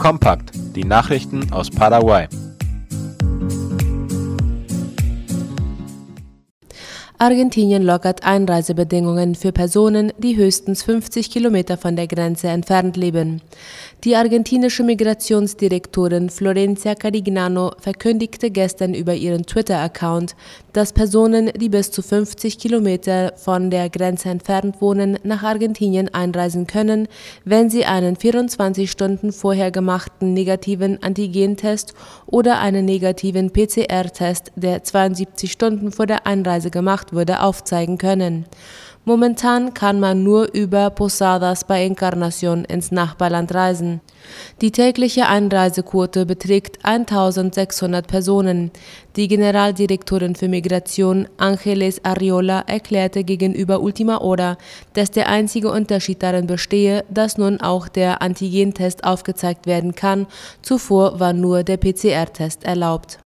Kompakt, 0.00 0.52
die 0.74 0.84
Nachrichten 0.84 1.52
aus 1.52 1.68
Paraguay. 1.68 2.26
Argentinien 7.22 7.82
lockert 7.82 8.24
Einreisebedingungen 8.24 9.34
für 9.34 9.52
Personen, 9.52 10.10
die 10.16 10.38
höchstens 10.38 10.82
50 10.84 11.30
Kilometer 11.30 11.76
von 11.76 11.94
der 11.94 12.06
Grenze 12.06 12.48
entfernt 12.48 12.96
leben. 12.96 13.42
Die 14.04 14.16
argentinische 14.16 14.82
Migrationsdirektorin 14.82 16.30
Florencia 16.30 16.94
Carignano 16.94 17.72
verkündigte 17.78 18.50
gestern 18.50 18.94
über 18.94 19.12
ihren 19.12 19.44
Twitter-Account, 19.44 20.34
dass 20.72 20.94
Personen, 20.94 21.50
die 21.54 21.68
bis 21.68 21.90
zu 21.90 22.00
50 22.00 22.58
Kilometer 22.58 23.34
von 23.36 23.70
der 23.70 23.90
Grenze 23.90 24.30
entfernt 24.30 24.80
wohnen, 24.80 25.18
nach 25.22 25.42
Argentinien 25.42 26.08
einreisen 26.14 26.66
können, 26.66 27.06
wenn 27.44 27.68
sie 27.68 27.84
einen 27.84 28.16
24 28.16 28.90
Stunden 28.90 29.32
vorher 29.32 29.70
gemachten 29.70 30.32
negativen 30.32 31.02
Antigentest 31.02 31.92
oder 32.24 32.60
einen 32.60 32.86
negativen 32.86 33.50
PCR-Test, 33.50 34.52
der 34.56 34.82
72 34.82 35.52
Stunden 35.52 35.92
vor 35.92 36.06
der 36.06 36.26
Einreise 36.26 36.70
gemacht 36.70 37.09
wurde, 37.12 37.42
aufzeigen 37.42 37.98
können. 37.98 38.46
Momentan 39.06 39.72
kann 39.72 39.98
man 39.98 40.22
nur 40.22 40.52
über 40.52 40.90
Posadas 40.90 41.64
bei 41.64 41.84
Encarnacion 41.84 42.66
ins 42.66 42.92
Nachbarland 42.92 43.54
reisen. 43.54 44.02
Die 44.60 44.72
tägliche 44.72 45.26
Einreisequote 45.26 46.26
beträgt 46.26 46.84
1600 46.84 48.06
Personen. 48.06 48.70
Die 49.16 49.26
Generaldirektorin 49.26 50.36
für 50.36 50.48
Migration 50.48 51.26
Angeles 51.38 52.04
Arriola 52.04 52.60
erklärte 52.66 53.24
gegenüber 53.24 53.80
Ultima 53.80 54.20
Hora, 54.20 54.58
dass 54.92 55.10
der 55.10 55.30
einzige 55.30 55.72
Unterschied 55.72 56.22
darin 56.22 56.46
bestehe, 56.46 57.04
dass 57.08 57.38
nun 57.38 57.58
auch 57.60 57.88
der 57.88 58.20
Antigentest 58.20 59.04
aufgezeigt 59.04 59.66
werden 59.66 59.94
kann. 59.94 60.26
Zuvor 60.60 61.18
war 61.18 61.32
nur 61.32 61.64
der 61.64 61.78
PCR-Test 61.78 62.64
erlaubt. 62.64 63.18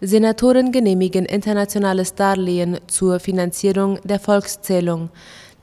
Senatoren 0.00 0.72
genehmigen 0.72 1.24
internationales 1.24 2.14
Darlehen 2.14 2.78
zur 2.86 3.20
Finanzierung 3.20 3.98
der 4.04 4.20
Volkszählung. 4.20 5.10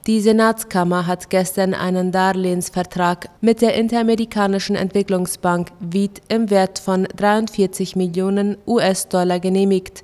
Die 0.07 0.19
Senatskammer 0.19 1.05
hat 1.05 1.29
gestern 1.29 1.75
einen 1.75 2.11
Darlehensvertrag 2.11 3.29
mit 3.39 3.61
der 3.61 3.75
Interamerikanischen 3.75 4.75
Entwicklungsbank 4.75 5.71
WIT 5.79 6.23
im 6.27 6.49
Wert 6.49 6.79
von 6.79 7.03
43 7.15 7.95
Millionen 7.95 8.57
US-Dollar 8.65 9.39
genehmigt. 9.39 10.03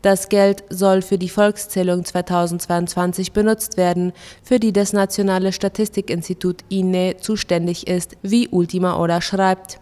Das 0.00 0.30
Geld 0.30 0.64
soll 0.70 1.02
für 1.02 1.18
die 1.18 1.28
Volkszählung 1.28 2.06
2022 2.06 3.32
benutzt 3.32 3.76
werden, 3.76 4.12
für 4.42 4.58
die 4.58 4.72
das 4.72 4.94
Nationale 4.94 5.52
Statistikinstitut 5.52 6.62
INE 6.70 7.16
zuständig 7.18 7.86
ist, 7.86 8.16
wie 8.22 8.48
Ultima 8.48 8.96
Hora 8.96 9.20
schreibt. 9.20 9.78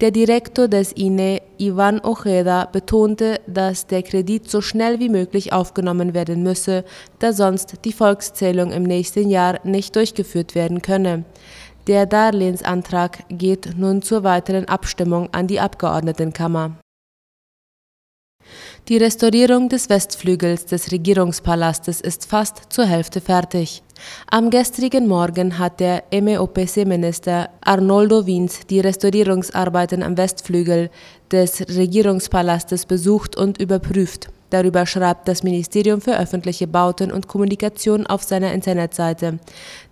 Der 0.00 0.10
Direktor 0.10 0.68
des 0.68 0.92
INE, 0.92 1.42
Ivan 1.58 2.00
Ojeda, 2.00 2.66
betonte, 2.66 3.40
dass 3.46 3.86
der 3.86 4.02
Kredit 4.02 4.50
so 4.50 4.60
schnell 4.60 4.98
wie 4.98 5.08
möglich 5.08 5.52
aufgenommen 5.52 6.14
werden 6.14 6.42
müsse, 6.42 6.84
da 7.18 7.32
sonst 7.32 7.84
die 7.84 7.92
Volkszählung 7.92 8.72
im 8.72 8.82
nächsten 8.82 9.28
Jahr 9.28 9.60
nicht 9.64 9.94
durchgeführt 9.96 10.54
werden 10.54 10.80
könne. 10.80 11.24
Der 11.86 12.06
Darlehensantrag 12.06 13.24
geht 13.28 13.76
nun 13.76 14.02
zur 14.02 14.22
weiteren 14.22 14.66
Abstimmung 14.66 15.28
an 15.32 15.46
die 15.46 15.60
Abgeordnetenkammer. 15.60 16.72
Die 18.90 18.96
Restaurierung 18.96 19.68
des 19.68 19.88
Westflügels 19.88 20.66
des 20.66 20.90
Regierungspalastes 20.90 22.00
ist 22.00 22.26
fast 22.26 22.72
zur 22.72 22.86
Hälfte 22.86 23.20
fertig. 23.20 23.84
Am 24.28 24.50
gestrigen 24.50 25.06
Morgen 25.06 25.60
hat 25.60 25.78
der 25.78 26.02
MEOPC-Minister 26.10 27.50
Arnoldo 27.60 28.26
Wiens 28.26 28.66
die 28.68 28.80
Restaurierungsarbeiten 28.80 30.02
am 30.02 30.16
Westflügel 30.16 30.90
des 31.30 31.60
Regierungspalastes 31.68 32.84
besucht 32.84 33.36
und 33.36 33.60
überprüft. 33.60 34.28
Darüber 34.50 34.84
schreibt 34.84 35.28
das 35.28 35.42
Ministerium 35.42 36.00
für 36.00 36.18
öffentliche 36.18 36.66
Bauten 36.66 37.12
und 37.12 37.28
Kommunikation 37.28 38.06
auf 38.06 38.22
seiner 38.24 38.52
Internetseite. 38.52 39.38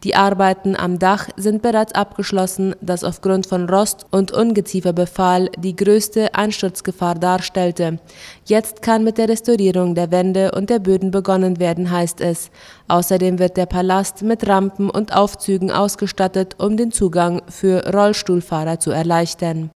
Die 0.05 0.15
Arbeiten 0.15 0.77
am 0.77 0.99
Dach 0.99 1.29
sind 1.37 1.63
bereits 1.63 1.95
abgeschlossen, 1.95 2.75
das 2.81 3.05
aufgrund 3.05 3.47
von 3.47 3.69
Rost 3.69 4.07
und 4.11 4.33
Ungezieferbefall 4.33 5.49
die 5.59 5.77
größte 5.77 6.35
Einsturzgefahr 6.35 7.15
darstellte. 7.15 7.99
Jetzt 8.45 8.83
kann 8.83 9.05
mit 9.05 9.19
der 9.19 9.29
Restaurierung 9.29 9.95
der 9.95 10.11
Wände 10.11 10.53
und 10.53 10.71
der 10.71 10.81
Böden 10.81 11.11
begonnen 11.11 11.59
werden, 11.59 11.91
heißt 11.91 12.21
es. 12.21 12.51
Außerdem 12.89 13.39
wird 13.39 13.57
der 13.57 13.67
Palast 13.67 14.23
mit 14.23 14.47
Rampen 14.49 14.91
und 14.91 15.15
Aufzügen 15.15 15.71
ausgestattet, 15.71 16.57
um 16.59 16.77
den 16.77 16.91
Zugang 16.91 17.43
für 17.49 17.93
Rollstuhlfahrer 17.93 18.81
zu 18.81 18.91
erleichtern. 18.91 19.71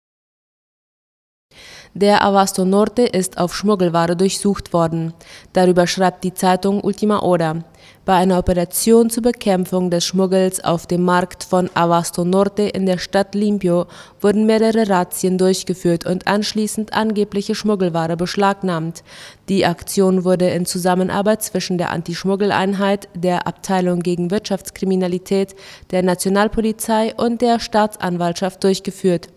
Der 2.01 2.25
Avasto 2.25 2.65
Norte 2.65 3.03
ist 3.03 3.39
auf 3.39 3.53
Schmuggelware 3.53 4.15
durchsucht 4.15 4.73
worden. 4.73 5.15
Darüber 5.53 5.89
schreibt 5.89 6.23
die 6.23 6.33
Zeitung 6.33 6.81
Ultima 6.81 7.21
Hora. 7.23 7.65
Bei 8.05 8.15
einer 8.15 8.39
Operation 8.39 9.11
zur 9.11 9.25
Bekämpfung 9.25 9.91
des 9.91 10.05
Schmuggels 10.05 10.63
auf 10.63 10.87
dem 10.87 11.03
Markt 11.03 11.43
von 11.43 11.69
Avasto 11.75 12.25
Norte 12.25 12.63
in 12.63 12.87
der 12.87 12.99
Stadt 12.99 13.35
Limpio 13.35 13.87
wurden 14.21 14.47
mehrere 14.47 14.89
Razzien 14.89 15.39
durchgeführt 15.39 16.07
und 16.07 16.29
anschließend 16.29 16.93
angebliche 16.93 17.57
Schmuggelware 17.57 18.17
beschlagnahmt. 18.17 19.03
Die 19.49 19.67
Aktion 19.67 20.23
wurde 20.23 20.51
in 20.51 20.67
Zusammenarbeit 20.67 21.43
zwischen 21.43 21.79
der 21.79 21.91
Anti-Schmuggel-Einheit, 21.91 23.09
der 23.17 23.49
Abteilung 23.49 24.05
gegen 24.05 24.31
Wirtschaftskriminalität, 24.31 25.57
der 25.91 26.05
Nationalpolizei 26.05 27.13
und 27.17 27.43
der 27.43 27.59
Staatsanwaltschaft 27.59 28.63
durchgeführt. 28.63 29.31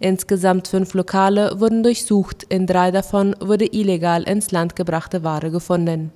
Insgesamt 0.00 0.68
fünf 0.68 0.94
Lokale 0.94 1.60
wurden 1.60 1.82
durchsucht, 1.82 2.42
in 2.44 2.66
drei 2.66 2.90
davon 2.90 3.34
wurde 3.40 3.66
illegal 3.72 4.22
ins 4.24 4.50
Land 4.50 4.76
gebrachte 4.76 5.24
Ware 5.24 5.50
gefunden. 5.50 6.12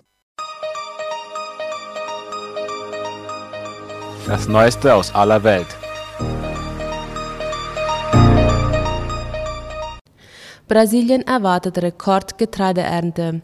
Das 4.26 4.46
Neueste 4.46 4.94
aus 4.94 5.14
aller 5.14 5.42
Welt. 5.42 5.66
Brasilien 10.68 11.22
erwartet 11.22 11.78
Rekordgetreideernte. 11.78 13.40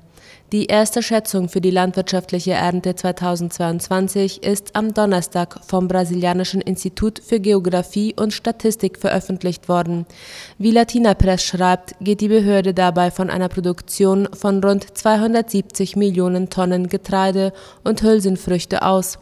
Die 0.54 0.66
erste 0.66 1.02
Schätzung 1.02 1.48
für 1.48 1.60
die 1.60 1.72
landwirtschaftliche 1.72 2.52
Ernte 2.52 2.94
2022 2.94 4.44
ist 4.44 4.76
am 4.76 4.94
Donnerstag 4.94 5.58
vom 5.66 5.88
brasilianischen 5.88 6.60
Institut 6.60 7.18
für 7.18 7.40
Geographie 7.40 8.14
und 8.16 8.32
Statistik 8.32 9.00
veröffentlicht 9.00 9.68
worden. 9.68 10.06
Wie 10.56 10.70
Latina 10.70 11.14
Press 11.14 11.42
schreibt, 11.42 11.96
geht 12.00 12.20
die 12.20 12.28
Behörde 12.28 12.72
dabei 12.72 13.10
von 13.10 13.30
einer 13.30 13.48
Produktion 13.48 14.28
von 14.32 14.62
rund 14.62 14.96
270 14.96 15.96
Millionen 15.96 16.50
Tonnen 16.50 16.86
Getreide 16.86 17.52
und 17.82 18.04
Hülsenfrüchte 18.04 18.82
aus. 18.82 19.18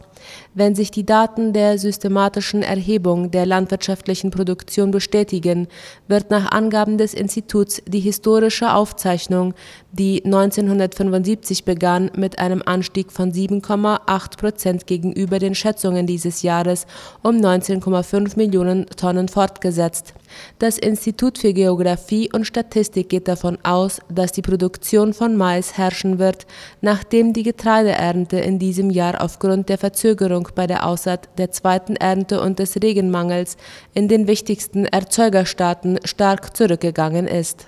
Wenn 0.54 0.74
sich 0.74 0.90
die 0.90 1.06
Daten 1.06 1.52
der 1.52 1.78
systematischen 1.78 2.62
Erhebung 2.62 3.30
der 3.30 3.46
landwirtschaftlichen 3.46 4.30
Produktion 4.30 4.90
bestätigen, 4.90 5.68
wird 6.08 6.30
nach 6.30 6.50
Angaben 6.52 6.98
des 6.98 7.14
Instituts 7.14 7.82
die 7.86 8.00
historische 8.00 8.74
Aufzeichnung, 8.74 9.54
die 9.92 10.24
1975 10.24 11.64
begann, 11.64 12.10
mit 12.16 12.38
einem 12.38 12.62
Anstieg 12.64 13.12
von 13.12 13.32
7,8 13.32 14.38
Prozent 14.38 14.86
gegenüber 14.86 15.38
den 15.38 15.54
Schätzungen 15.54 16.06
dieses 16.06 16.42
Jahres 16.42 16.86
um 17.22 17.36
19,5 17.36 18.36
Millionen 18.36 18.86
Tonnen 18.86 19.28
fortgesetzt. 19.28 20.14
Das 20.58 20.78
Institut 20.78 21.38
für 21.38 21.52
Geographie 21.52 22.30
und 22.32 22.46
Statistik 22.46 23.08
geht 23.08 23.28
davon 23.28 23.58
aus, 23.62 24.00
dass 24.08 24.32
die 24.32 24.42
Produktion 24.42 25.12
von 25.12 25.36
Mais 25.36 25.76
herrschen 25.76 26.18
wird, 26.18 26.46
nachdem 26.80 27.32
die 27.32 27.42
Getreideernte 27.42 28.38
in 28.38 28.58
diesem 28.58 28.90
Jahr 28.90 29.20
aufgrund 29.20 29.68
der 29.68 29.78
Verzögerung 30.12 30.48
bei 30.54 30.66
der 30.66 30.86
Aussaat 30.86 31.28
der 31.38 31.50
zweiten 31.50 31.96
Ernte 31.96 32.40
und 32.40 32.58
des 32.58 32.76
Regenmangels 32.76 33.56
in 33.94 34.08
den 34.08 34.26
wichtigsten 34.26 34.84
Erzeugerstaaten 34.84 36.00
stark 36.04 36.54
zurückgegangen 36.54 37.26
ist. 37.26 37.66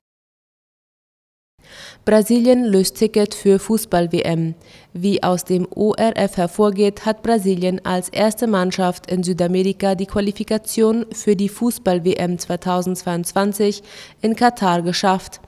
Brasilien 2.05 2.65
löst 2.65 2.99
Ticket 2.99 3.35
für 3.35 3.59
Fußball-WM. 3.59 4.55
Wie 4.93 5.23
aus 5.23 5.45
dem 5.45 5.67
ORF 5.75 6.37
hervorgeht, 6.37 7.07
hat 7.07 7.23
Brasilien 7.23 7.81
als 7.87 8.11
erste 8.11 8.47
Mannschaft 8.47 9.11
in 9.11 9.23
Südamerika 9.23 9.95
die 9.95 10.07
Qualifikation 10.07 11.07
für 11.13 11.37
die 11.37 11.49
Fußball-WM 11.49 12.39
2022 12.39 13.83
in 14.21 14.37
Katar 14.37 14.83
geschafft. 14.83 15.41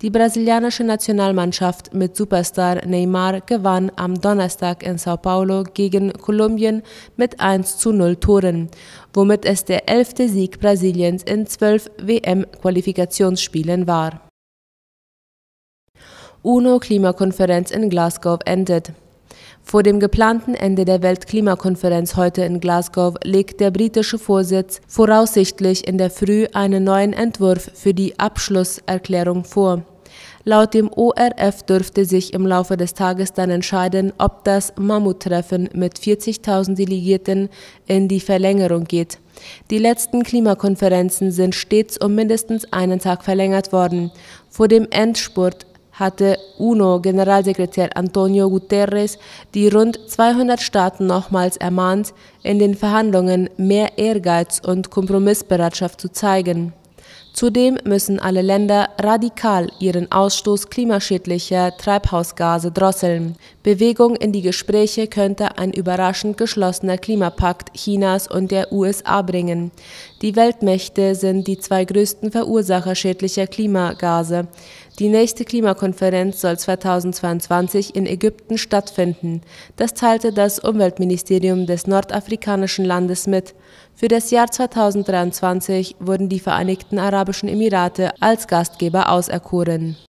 Die 0.00 0.10
brasilianische 0.10 0.84
Nationalmannschaft 0.84 1.94
mit 1.94 2.16
Superstar 2.16 2.84
Neymar 2.86 3.40
gewann 3.40 3.90
am 3.96 4.20
Donnerstag 4.20 4.82
in 4.82 4.98
Sao 4.98 5.16
Paulo 5.16 5.64
gegen 5.64 6.12
Kolumbien 6.12 6.82
mit 7.16 7.40
1 7.40 7.78
zu 7.78 7.92
0 7.92 8.16
Toren, 8.16 8.68
womit 9.12 9.44
es 9.44 9.64
der 9.64 9.88
elfte 9.88 10.28
Sieg 10.28 10.60
Brasiliens 10.60 11.22
in 11.22 11.46
zwölf 11.46 11.90
WM-Qualifikationsspielen 11.98 13.86
war. 13.86 14.20
UNO-Klimakonferenz 16.42 17.70
in 17.70 17.88
Glasgow 17.88 18.40
endet. 18.44 18.92
Vor 19.62 19.82
dem 19.82 20.00
geplanten 20.00 20.54
Ende 20.54 20.84
der 20.84 21.02
Weltklimakonferenz 21.02 22.16
heute 22.16 22.42
in 22.42 22.60
Glasgow 22.60 23.14
legt 23.24 23.60
der 23.60 23.70
britische 23.70 24.18
Vorsitz 24.18 24.80
voraussichtlich 24.86 25.86
in 25.86 25.96
der 25.96 26.10
Früh 26.10 26.46
einen 26.52 26.84
neuen 26.84 27.12
Entwurf 27.12 27.70
für 27.74 27.94
die 27.94 28.18
Abschlusserklärung 28.18 29.44
vor. 29.44 29.82
Laut 30.44 30.74
dem 30.74 30.90
ORF 30.92 31.62
dürfte 31.62 32.04
sich 32.04 32.34
im 32.34 32.46
Laufe 32.46 32.76
des 32.76 32.94
Tages 32.94 33.32
dann 33.32 33.50
entscheiden, 33.50 34.12
ob 34.18 34.44
das 34.44 34.72
Mammuttreffen 34.76 35.68
mit 35.72 35.98
40.000 35.98 36.74
Delegierten 36.74 37.48
in 37.86 38.08
die 38.08 38.20
Verlängerung 38.20 38.84
geht. 38.84 39.18
Die 39.70 39.78
letzten 39.78 40.24
Klimakonferenzen 40.24 41.30
sind 41.30 41.54
stets 41.54 41.96
um 41.96 42.14
mindestens 42.14 42.72
einen 42.72 42.98
Tag 42.98 43.24
verlängert 43.24 43.72
worden. 43.72 44.10
Vor 44.50 44.68
dem 44.68 44.88
Endspurt 44.90 45.66
hatte 45.92 46.38
UNO-Generalsekretär 46.58 47.96
Antonio 47.96 48.48
Guterres 48.50 49.18
die 49.54 49.68
rund 49.68 49.98
200 50.08 50.60
Staaten 50.60 51.06
nochmals 51.06 51.56
ermahnt, 51.56 52.14
in 52.42 52.58
den 52.58 52.74
Verhandlungen 52.74 53.50
mehr 53.56 53.98
Ehrgeiz 53.98 54.60
und 54.64 54.90
Kompromissbereitschaft 54.90 56.00
zu 56.00 56.10
zeigen. 56.10 56.72
Zudem 57.32 57.78
müssen 57.84 58.18
alle 58.20 58.42
Länder 58.42 58.90
radikal 58.98 59.70
ihren 59.78 60.12
Ausstoß 60.12 60.68
klimaschädlicher 60.68 61.74
Treibhausgase 61.78 62.70
drosseln. 62.70 63.36
Bewegung 63.62 64.16
in 64.16 64.32
die 64.32 64.42
Gespräche 64.42 65.06
könnte 65.06 65.56
ein 65.56 65.72
überraschend 65.72 66.36
geschlossener 66.36 66.98
Klimapakt 66.98 67.72
Chinas 67.74 68.28
und 68.28 68.50
der 68.50 68.70
USA 68.70 69.22
bringen. 69.22 69.70
Die 70.20 70.36
Weltmächte 70.36 71.14
sind 71.14 71.46
die 71.46 71.58
zwei 71.58 71.86
größten 71.86 72.30
Verursacher 72.30 72.94
schädlicher 72.94 73.46
Klimagase. 73.46 74.46
Die 74.98 75.08
nächste 75.08 75.46
Klimakonferenz 75.46 76.42
soll 76.42 76.58
2022 76.58 77.96
in 77.96 78.06
Ägypten 78.06 78.58
stattfinden. 78.58 79.40
Das 79.76 79.94
teilte 79.94 80.32
das 80.32 80.58
Umweltministerium 80.58 81.66
des 81.66 81.86
nordafrikanischen 81.86 82.84
Landes 82.84 83.26
mit. 83.26 83.54
Für 83.94 84.08
das 84.08 84.30
Jahr 84.30 84.50
2023 84.50 85.96
wurden 85.98 86.28
die 86.28 86.40
Vereinigten 86.40 86.98
Arabischen 86.98 87.48
Emirate 87.48 88.12
als 88.20 88.46
Gastgeber 88.48 89.10
auserkoren 89.10 89.96